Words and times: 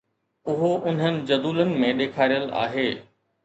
اهو 0.53 0.69
انهن 0.91 1.19
جدولن 1.31 1.77
۾ 1.85 1.95
ڏيکاريل 2.03 2.51
آهي 2.67 2.91